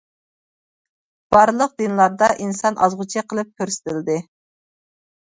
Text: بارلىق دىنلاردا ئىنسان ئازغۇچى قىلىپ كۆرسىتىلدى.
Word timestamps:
بارلىق 1.35 1.77
دىنلاردا 1.83 2.31
ئىنسان 2.39 2.81
ئازغۇچى 2.83 3.27
قىلىپ 3.31 3.55
كۆرسىتىلدى. 3.61 4.21